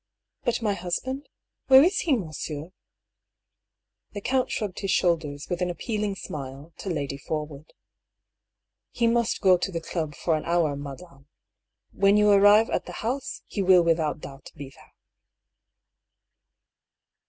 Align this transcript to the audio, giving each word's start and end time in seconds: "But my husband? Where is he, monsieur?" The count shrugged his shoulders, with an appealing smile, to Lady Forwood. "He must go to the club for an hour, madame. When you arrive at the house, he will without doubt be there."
"But 0.45 0.63
my 0.63 0.73
husband? 0.73 1.29
Where 1.67 1.83
is 1.83 1.99
he, 1.99 2.17
monsieur?" 2.17 2.71
The 4.13 4.21
count 4.21 4.49
shrugged 4.49 4.79
his 4.79 4.89
shoulders, 4.89 5.47
with 5.47 5.61
an 5.61 5.69
appealing 5.69 6.15
smile, 6.15 6.73
to 6.77 6.89
Lady 6.89 7.17
Forwood. 7.19 7.71
"He 8.89 9.05
must 9.05 9.41
go 9.41 9.57
to 9.57 9.71
the 9.71 9.79
club 9.79 10.15
for 10.15 10.35
an 10.35 10.45
hour, 10.45 10.75
madame. 10.75 11.27
When 11.91 12.17
you 12.17 12.31
arrive 12.31 12.71
at 12.71 12.87
the 12.87 12.93
house, 13.05 13.43
he 13.45 13.61
will 13.61 13.83
without 13.83 14.21
doubt 14.21 14.49
be 14.55 14.71
there." 14.71 14.93